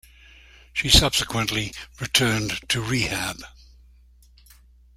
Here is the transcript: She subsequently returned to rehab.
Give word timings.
She 0.73 0.89
subsequently 0.89 1.73
returned 1.99 2.67
to 2.69 2.81
rehab. 2.81 3.43